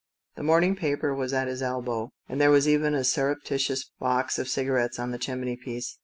The 0.35 0.41
morning 0.41 0.75
paper 0.75 1.13
was 1.13 1.31
at 1.31 1.47
his 1.47 1.61
elbow, 1.61 2.09
and 2.27 2.41
there 2.41 2.49
was 2.49 2.65
a 2.67 2.71
suggestive 2.71 3.37
looking 3.51 3.83
box 3.99 4.39
of 4.39 4.47
ciga 4.47 4.69
rettes 4.71 4.97
on 4.97 5.11
the 5.11 5.19
chimney 5.19 5.55
piece. 5.57 5.99